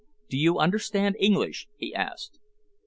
"Do 0.29 0.35
you 0.35 0.57
understand 0.57 1.15
English?" 1.19 1.67
he 1.77 1.93
asked. 1.93 2.39